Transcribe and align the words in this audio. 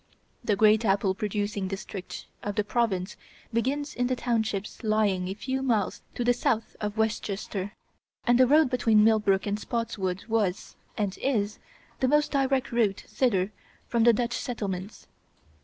The 0.43 0.55
great 0.55 0.83
apple 0.83 1.13
producing 1.13 1.67
district 1.67 2.25
of 2.41 2.55
the 2.55 2.63
Province 2.63 3.17
begins 3.53 3.93
in 3.93 4.07
the 4.07 4.15
townships 4.15 4.81
lying 4.83 5.27
a 5.27 5.35
few 5.35 5.61
miles 5.61 6.01
to 6.15 6.23
the 6.23 6.33
south 6.33 6.75
of 6.81 6.97
Westchester, 6.97 7.73
and 8.25 8.39
the 8.39 8.47
road 8.47 8.71
between 8.71 9.03
Millbrook 9.03 9.45
and 9.45 9.59
Spotswood 9.59 10.25
was, 10.27 10.75
and 10.97 11.15
is, 11.19 11.59
the 11.99 12.07
most 12.07 12.31
direct 12.31 12.71
route 12.71 13.03
thither 13.09 13.51
from 13.87 14.03
the 14.03 14.11
Dutch 14.11 14.33
settlements. 14.33 15.05